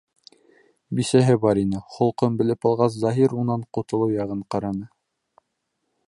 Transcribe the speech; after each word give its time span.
Бисәһе 0.99 1.35
бар 1.43 1.59
ине, 1.63 1.81
холҡон 1.97 2.39
белеп 2.39 2.67
алғас, 2.71 2.97
Заһир 3.03 3.35
унан 3.43 3.67
ҡотолоу 3.79 4.11
яғын 4.15 4.41
ҡараны. 4.55 4.89